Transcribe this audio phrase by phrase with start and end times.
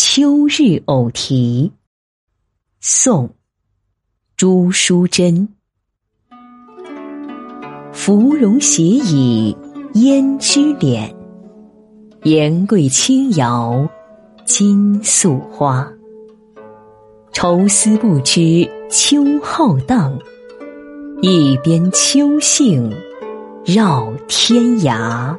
[0.00, 1.72] 秋日偶题》，
[2.80, 3.26] 宋·
[4.36, 5.48] 朱淑珍。
[7.92, 9.56] 芙蓉斜倚
[9.94, 11.12] 胭脂脸，
[12.22, 13.90] 言桂轻摇
[14.44, 15.92] 金素花。
[17.32, 20.16] 愁思不知秋浩荡，
[21.22, 22.88] 一边秋兴
[23.64, 25.36] 绕天涯。